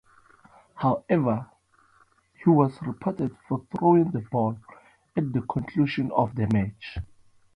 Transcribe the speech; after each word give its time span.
However, 0.73 1.51
he 2.43 2.49
was 2.49 2.81
reported 2.81 3.37
for 3.47 3.63
throwing 3.77 4.09
the 4.09 4.21
ball 4.31 4.57
at 5.15 5.31
the 5.31 5.41
conclusion 5.43 6.11
of 6.13 6.33
the 6.33 6.47
match. 6.51 6.97